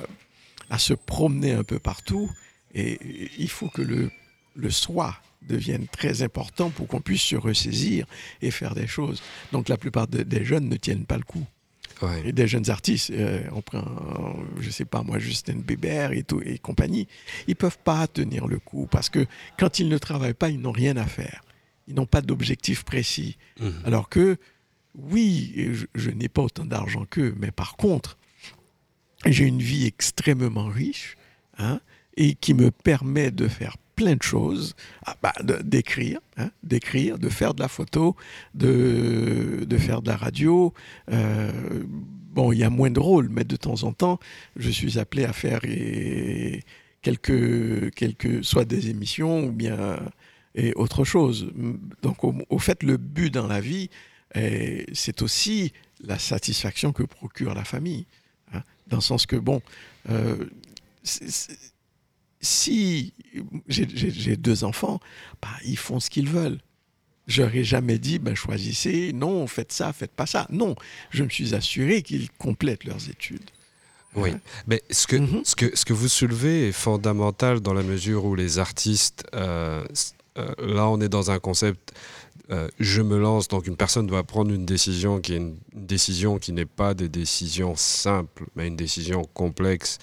[0.69, 2.29] à se promener un peu partout.
[2.73, 2.99] Et
[3.37, 4.11] il faut que le
[4.55, 8.05] le soi deviennent très importants pour qu'on puisse se ressaisir
[8.41, 9.21] et faire des choses.
[9.51, 11.45] Donc la plupart des jeunes ne tiennent pas le coup.
[12.25, 13.83] Et des jeunes artistes, euh, on prend,
[14.59, 17.07] je sais pas moi, Justin Bieber et, tout, et compagnie,
[17.47, 19.25] ils peuvent pas tenir le coup parce que
[19.57, 21.43] quand ils ne travaillent pas, ils n'ont rien à faire.
[21.87, 23.37] Ils n'ont pas d'objectif précis.
[23.59, 23.73] Mhm.
[23.85, 24.37] Alors que,
[24.95, 28.17] oui, je, n'ai pas autant d'argent qu'eux, mais par contre,
[29.25, 31.15] j'ai une vie extrêmement riche
[31.57, 31.79] hein,
[32.17, 34.75] et qui me permet de faire plein de choses,
[35.06, 38.15] ah, bah, d'écrire, hein, d'écrire, de faire de la photo,
[38.53, 40.73] de, de faire de la radio.
[41.12, 41.51] Euh,
[42.34, 44.19] bon, il y a moins de rôles, mais de temps en temps,
[44.56, 45.62] je suis appelé à faire
[47.01, 49.99] quelques, quelques, soit des émissions ou bien
[50.56, 51.51] et autre chose.
[52.01, 53.89] Donc, au, fait, le but dans la vie,
[54.93, 58.06] c'est aussi la satisfaction que procure la famille.
[58.53, 59.62] Hein, dans le sens que, bon,
[60.10, 60.45] euh,
[62.43, 63.13] si
[63.67, 64.99] j'ai deux enfants,
[65.41, 66.60] bah, ils font ce qu'ils veulent.
[67.25, 70.45] J'aurais jamais dit, ben, choisissez, non, faites ça, faites pas ça.
[70.49, 70.75] Non,
[71.10, 73.49] je me suis assuré qu'ils complètent leurs études.
[74.15, 74.39] Oui, hein?
[74.67, 75.45] mais ce que, mm-hmm.
[75.45, 79.84] ce, que, ce que vous soulevez est fondamental dans la mesure où les artistes, euh,
[80.38, 81.93] euh, là on est dans un concept,
[82.51, 86.38] euh, je me lance, donc une personne doit prendre une décision qui est une décision
[86.38, 89.97] qui n'est pas des décisions simples, mais une décision complexe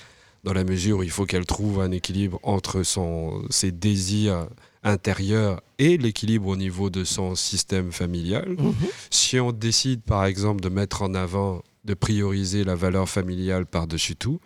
[0.45, 4.49] dans la mesure où il faut qu'elle trouve un équilibre entre son, ses désirs
[4.83, 8.49] intérieurs et l'équilibre au niveau de son système familial.
[8.49, 8.75] Mhm.
[9.11, 14.17] Si on décide par exemple de mettre en avant, de prioriser la valeur familiale par-dessus
[14.17, 14.41] tout,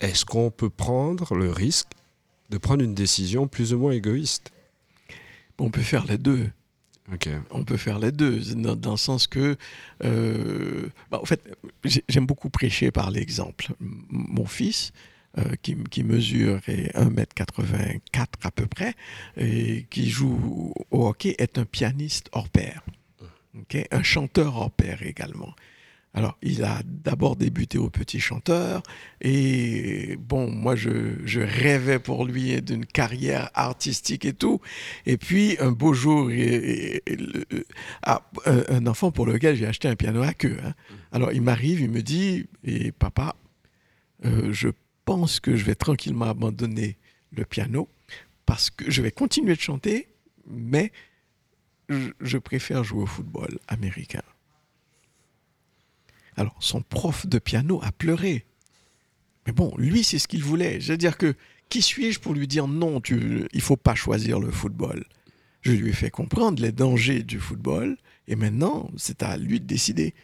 [0.00, 1.88] est-ce qu'on peut prendre le risque
[2.50, 4.50] de prendre une décision plus ou moins égoïste?
[5.58, 6.50] On peut faire les deux.
[7.50, 9.56] On peut faire les deux, dans, le sens que,
[10.04, 11.42] euh, bah, en fait,
[12.08, 13.72] j'aime beaucoup prêcher par l'exemple.
[13.80, 14.92] Mon fils,
[15.38, 18.94] euh, qui, mesure 1m84 à peu près,
[19.36, 22.82] et qui joue au hockey, est un pianiste hors pair.
[23.92, 25.54] Un chanteur hors pair également.
[26.12, 28.82] Alors, il a d'abord débuté au petit chanteur,
[29.20, 34.60] et bon, moi, je, rêvais pour lui d'une carrière artistique et tout.
[35.06, 36.28] Et puis, un beau jour,
[38.02, 40.58] ah, un enfant pour lequel j'ai acheté un piano à queue.
[40.64, 40.74] Hein.
[41.12, 43.36] Alors, il m'arrive, il me dit, et papa,
[44.24, 44.70] euh, je
[45.04, 46.96] pense que je vais tranquillement abandonner
[47.32, 47.88] le piano
[48.46, 50.08] parce que je vais continuer de chanter,
[50.46, 50.92] mais
[51.88, 54.22] je, préfère jouer au football américain.
[56.36, 58.46] Alors, son prof de piano a pleuré.
[59.46, 60.80] Mais bon, lui, c'est ce qu'il voulait.
[60.80, 61.34] Je veux dire que,
[61.68, 65.04] qui suis-je pour lui dire non, tu, il faut pas choisir le football?
[65.62, 67.96] Je lui ai fait comprendre les dangers du football,
[68.28, 70.14] et maintenant, c'est à lui de décider.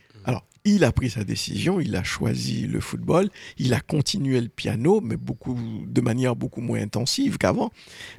[0.68, 5.00] Il a pris sa décision, il a choisi le football, il a continué le piano,
[5.00, 7.70] mais beaucoup, de manière beaucoup moins intensive qu'avant.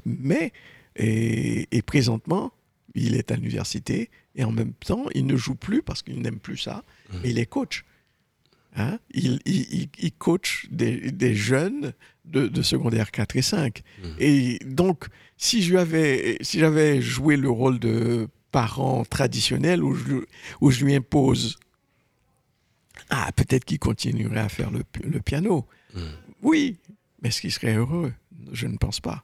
[0.05, 0.53] Mais,
[0.95, 2.53] et, présentement,
[2.95, 6.39] il est à l'université et en même temps, il ne joue plus parce qu'il n'aime
[6.39, 7.17] plus ça, mmh.
[7.25, 7.83] il est coach.
[8.77, 8.97] Hein?
[9.11, 13.81] Il, il, coach des, jeunes de, secondaire 4 et 5.
[13.81, 14.07] Mmh.
[14.19, 16.61] Et donc, si j'avais si
[17.01, 20.23] joué le rôle de parent traditionnel où je,
[20.61, 21.57] où je lui impose
[23.09, 24.83] ah, peut-être qu'il continuerait à faire le,
[25.19, 25.65] piano.
[25.93, 26.01] Hmm.
[26.41, 26.77] Oui,
[27.21, 28.13] mais est-ce qu'il serait heureux?
[28.51, 29.21] Je ne pense pas.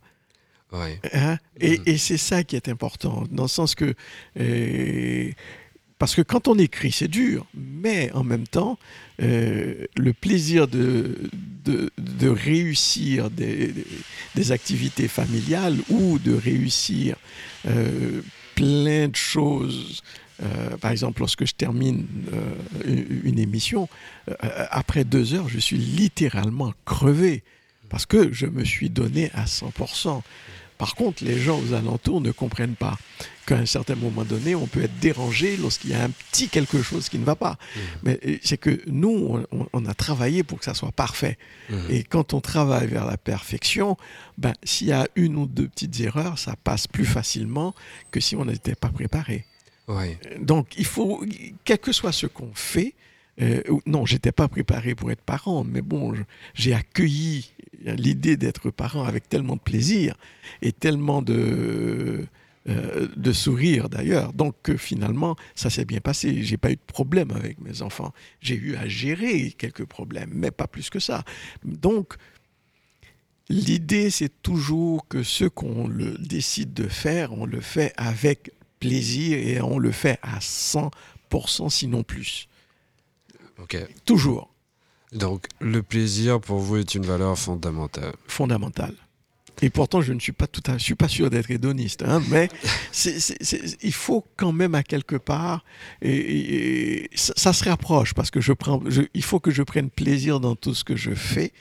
[0.71, 1.37] Hein?
[1.61, 1.75] Hmm.
[1.85, 3.93] Et, c'est ça qui est important, dans le sens que...
[4.39, 5.31] Euh,
[5.99, 8.77] parce que quand on écrit, c'est dur, mais en même temps,
[9.21, 11.29] euh, le plaisir de,
[11.63, 13.71] de, réussir des,
[14.51, 17.15] activités familiales ou de réussir
[17.67, 18.21] euh,
[18.55, 20.03] plein de choses
[20.43, 23.87] euh, par exemple, lorsque je termine euh, une émission,
[24.29, 24.33] euh,
[24.69, 27.43] après deux heures, je suis littéralement crevé
[27.89, 30.21] parce que je me suis donné à 100%.
[30.77, 32.97] Par contre, les gens aux alentours ne comprennent pas
[33.45, 36.81] qu'à un certain moment donné, on peut être dérangé lorsqu'il y a un petit quelque
[36.81, 37.51] chose qui ne va pas.
[37.53, 37.79] Mmh.
[38.03, 41.37] Mais c'est que nous, on, a travaillé pour que ça soit parfait.
[41.69, 41.75] Mmh.
[41.89, 43.97] Et quand on travaille vers la perfection,
[44.37, 47.75] ben, s'il y a une ou deux petites erreurs, ça passe plus facilement
[48.11, 49.45] que si on n'était pas préparé.
[50.39, 51.23] Donc, il faut,
[51.65, 52.93] quel que soit ce qu'on fait,
[53.41, 56.13] euh, non, j'étais pas préparé pour être parent, mais bon,
[56.53, 57.51] j'ai accueilli
[57.83, 60.15] l'idée d'être parent avec tellement de plaisir
[60.61, 62.25] et tellement de,
[62.69, 64.33] euh, de sourire d'ailleurs.
[64.33, 66.43] Donc finalement, ça s'est bien passé.
[66.43, 68.13] J'ai pas eu de problème avec mes enfants.
[68.39, 71.23] J'ai eu à gérer quelques problèmes, mais pas plus que ça.
[71.65, 72.13] Donc
[73.49, 78.51] l'idée, c'est toujours que ce qu'on décide de faire, on le fait avec
[78.87, 82.47] plaisir et on le fait à 100%, sinon plus.
[83.61, 83.77] Ok.
[84.05, 84.49] Toujours.
[85.11, 88.13] Donc, le plaisir pour vous est une valeur fondamentale.
[88.27, 88.95] Fondamentale.
[89.61, 92.21] Et pourtant, je ne suis pas tout à, je suis pas sûr d'être hédoniste, hein,
[92.29, 92.49] mais
[93.83, 95.63] il faut quand même à quelque part,
[96.01, 98.81] et, ça, se rapproche parce que je prends,
[99.13, 101.53] il faut que je prenne plaisir dans tout ce que je fais,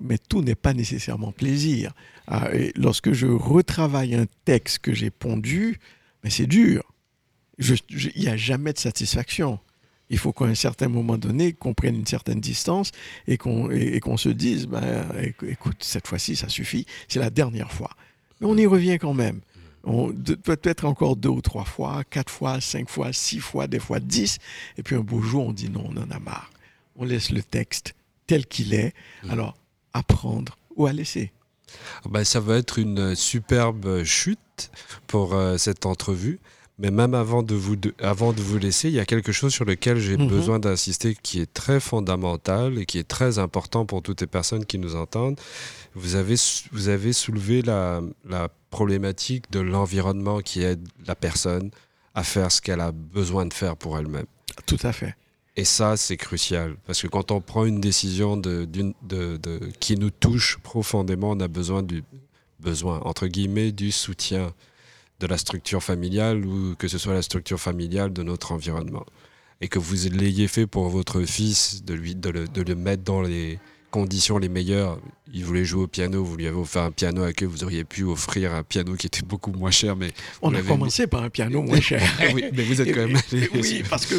[0.00, 1.92] mais tout n'est pas nécessairement plaisir.
[2.26, 5.78] Ah, et lorsque je retravaille un texte que j'ai pondu,
[6.26, 6.82] mais c'est dur.
[7.60, 9.60] Il n'y a jamais de satisfaction.
[10.10, 12.90] Il faut qu'à un certain moment donné, qu'on prenne une certaine distance
[13.28, 13.68] et qu'on
[14.02, 15.06] qu'on se dise, ben,
[15.46, 17.90] écoute, cette fois-ci, ça suffit, c'est la dernière fois.
[18.40, 19.40] Mais on y revient quand même.
[20.42, 24.38] Peut-être encore deux ou trois fois, quatre fois, cinq fois, six fois, des fois dix.
[24.78, 26.50] Et puis un beau jour, on dit non, on en a marre.
[26.96, 27.94] On laisse le texte
[28.26, 28.94] tel qu'il est.
[29.22, 29.30] Mmh.
[29.30, 29.56] Alors,
[29.92, 31.30] apprendre ou à laisser.
[32.04, 34.40] Ben, ça va être une superbe chute
[35.06, 36.40] pour euh, cette entrevue.
[36.78, 39.64] Mais même avant de vous, avant de vous laisser, il y a quelque chose sur
[39.64, 40.28] lequel j'ai mhm.
[40.28, 44.66] besoin d'insister qui est très fondamental et qui est très important pour toutes les personnes
[44.66, 45.40] qui nous entendent.
[45.94, 46.34] Vous avez,
[46.72, 51.70] vous avez soulevé la, la problématique de l'environnement qui aide la personne
[52.14, 54.26] à faire ce qu'elle a besoin de faire pour elle-même.
[54.66, 55.14] Tout à fait.
[55.56, 56.76] Et ça, c'est crucial.
[56.86, 58.94] Parce que quand on prend une décision de, de,
[59.38, 62.04] de, qui nous touche profondément, on a besoin du
[62.60, 64.52] besoin, entre guillemets, du soutien
[65.20, 69.06] de la structure familiale ou que ce soit la structure familiale de notre environnement.
[69.60, 73.04] Et que vous l'ayez fait pour votre fils, de, lui, de, le, de le mettre
[73.04, 73.58] dans les,
[73.90, 74.98] conditions les meilleures.
[75.32, 77.84] Il voulait jouer au piano, vous lui avez offert un piano à queue, vous auriez
[77.84, 79.96] pu offrir un piano qui était beaucoup moins cher.
[79.96, 82.00] Mais On a commencé par un piano moins cher.
[82.34, 83.18] oui, mais vous êtes quand même.
[83.54, 84.14] oui, parce que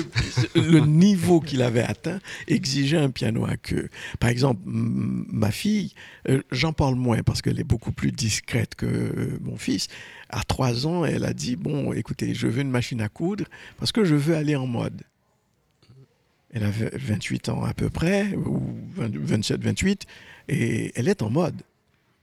[0.56, 3.90] le niveau qu'il avait atteint exigeait un piano à queue.
[4.20, 5.94] Par exemple, ma fille,
[6.30, 9.88] euh, j'en parle moins parce qu'elle est beaucoup plus discrète que mon fils.
[10.30, 13.46] À trois ans, elle a dit Bon, écoutez, je veux une machine à coudre
[13.80, 15.04] parce que je veux aller en mode
[16.58, 18.62] elle a 28 ans à peu près, ou
[18.96, 20.06] 27, 28,
[20.50, 21.62] et elle est en mode.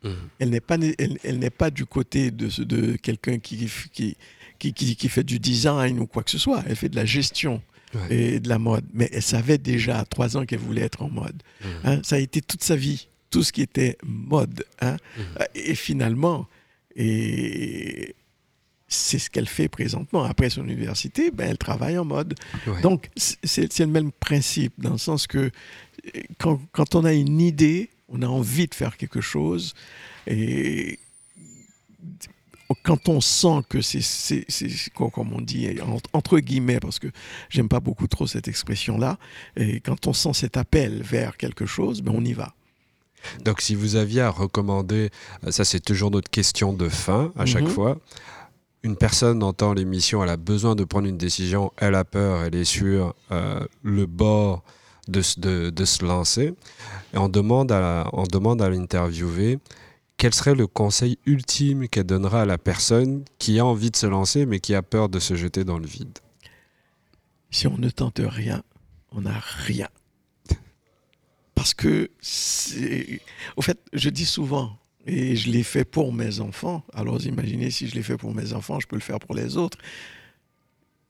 [0.03, 0.11] Mmh.
[0.39, 4.17] Elle n'est pas, elle, n'est pas du côté de, de quelqu'un qui qui,
[4.59, 6.63] qui, qui, fait du design ou quoi que ce soit.
[6.67, 7.63] Elle fait de la gestion
[8.11, 8.85] et de la mode.
[8.93, 11.43] Mais elle savait déjà à trois ans qu'elle voulait être en mode.
[11.61, 11.67] Mmh.
[11.85, 14.65] Hein, ça a été toute sa vie, tout ce qui était mode.
[14.81, 14.97] Hein.
[15.17, 15.23] Mmh.
[15.55, 16.49] Et finalement,
[16.97, 18.15] et
[18.95, 20.25] c'est ce qu'elle fait présentement.
[20.25, 22.35] Après son université, ben, elle travaille en mode.
[22.83, 25.51] Donc, c'est le même principe, dans le sens que
[26.39, 29.75] quand, quand, on a une idée, on a envie de faire quelque chose,
[30.27, 30.99] et
[32.83, 34.01] quand on sent que c'est,
[34.95, 35.69] comme on dit,
[36.13, 37.09] entre guillemets, parce que
[37.49, 39.19] j'aime pas beaucoup trop cette expression-là,
[39.57, 42.55] et quand on sent cet appel vers quelque chose, ben on y va.
[43.45, 45.11] Donc, si vous aviez à recommander,
[45.49, 47.71] ça c'est toujours notre question de fin à chaque mhm.
[47.71, 47.99] fois,
[48.85, 52.55] une personne entend l'émission, elle a besoin de prendre une décision, elle a peur, elle
[52.55, 54.63] est sur euh, le bord
[55.09, 55.23] de,
[55.71, 56.55] de, se lancer.
[57.15, 59.59] Et on demande à, on demande à l'interviewer
[60.19, 64.07] quel serait le conseil ultime qu'elle donnera à la personne qui a envie de se
[64.07, 66.19] lancer mais qui a peur de se jeter dans le vide.
[67.51, 68.63] Si on ne tente rien,
[69.13, 69.89] on n'a rien.
[71.55, 72.11] Parce que,
[73.57, 76.85] au fait, je dis souvent, et je l'ai fait pour mes enfants.
[76.93, 79.57] Alors imaginez si je l'ai fait pour mes enfants, je peux le faire pour les
[79.57, 79.79] autres.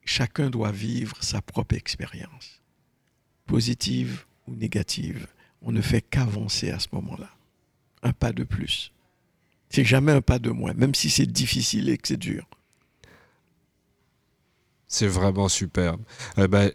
[0.04, 2.62] Chacun doit vivre sa propre expérience,
[3.46, 5.26] positive ou négative.
[5.62, 7.30] On ne fait qu'avancer à ce moment-là.
[8.02, 8.92] Un pas de plus.
[9.70, 12.46] C'est jamais un pas de moins, même si c'est difficile et que c'est dur.
[14.94, 16.00] C'est vraiment superbe.
[16.36, 16.70] Ben,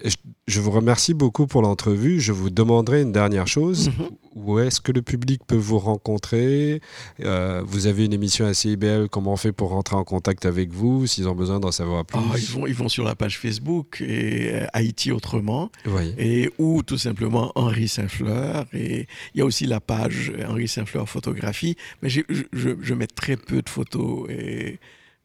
[0.46, 2.20] je, vous remercie beaucoup pour l'entrevue.
[2.20, 3.88] Je vous demanderai une dernière chose.
[3.88, 4.10] Mhm.
[4.36, 6.82] Où est-ce que le public peut vous rencontrer?
[7.22, 9.08] Euh, Vous avez une émission à CIBL.
[9.08, 12.20] Comment on fait pour rentrer en contact avec vous s'ils ont besoin d'en savoir plus?
[12.20, 15.72] Ah, ils, vont, ils vont sur la page Facebook et euh, Haïti autrement.
[16.18, 18.66] Et, ou tout simplement Henri Saint-Fleur.
[18.74, 21.78] Et il y a aussi la page Henri Saint-Fleur photographie.
[22.02, 24.30] Mais je, je, je, mets très peu de photos.
[24.30, 24.78] Et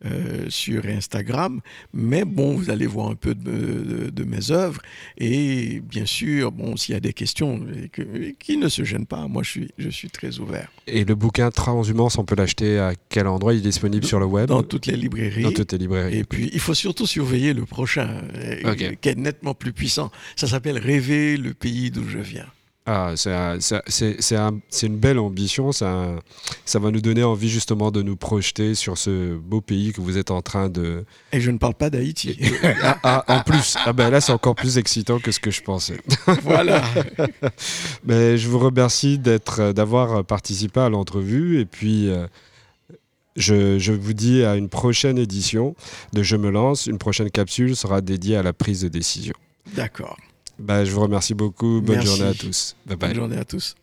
[0.04, 1.60] euh, sur Instagram.
[1.92, 4.80] Mais bon, vous allez voir un peu de, mes œuvres.
[5.18, 7.60] Et bien sûr, bon, s'il y a des questions,
[8.38, 10.70] qui ne se gênent pas, moi je suis, je suis très ouvert.
[10.86, 13.54] Et le bouquin Transhumance, on peut l'acheter à quel endroit?
[13.54, 14.48] Il est disponible sur le web?
[14.48, 15.42] Dans toutes les librairies.
[15.42, 16.18] Dans toutes les librairies.
[16.18, 20.10] Et puis, il faut surtout surveiller le prochain, euh, qui est nettement plus puissant.
[20.36, 22.46] Ça s'appelle Rêver le pays d'où je viens.
[22.86, 25.72] Ah, c'est une belle ambition.
[25.72, 26.16] Ça,
[26.66, 30.18] ça va nous donner envie justement de nous projeter sur ce beau pays que vous
[30.18, 31.04] êtes en train de.
[31.32, 32.38] Et je ne parle pas d'Haïti.
[32.82, 35.62] ah, ah, en plus, ah ben là c'est encore plus excitant que ce que je
[35.62, 35.98] pensais.
[36.42, 36.82] voilà.
[38.04, 42.10] Mais je vous remercie d'avoir participé à l'entrevue et puis.
[42.10, 42.26] Euh,
[43.36, 45.74] je, je, vous dis à une prochaine édition
[46.12, 46.86] de Je me lance.
[46.86, 49.34] Une prochaine capsule sera dédiée à la prise de décision.
[49.74, 50.16] D'accord.
[50.58, 51.80] Bah, je vous remercie beaucoup.
[51.80, 52.76] Bonne journée à tous.
[52.86, 53.74] Bonne journée à tous.